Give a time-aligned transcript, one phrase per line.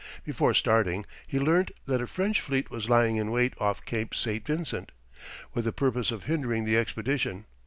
[0.25, 4.43] Before starting, he learnt that a French fleet was lying in wait off Cape St.
[4.43, 4.91] Vincent,
[5.53, 7.45] with the purpose of hindering the expedition.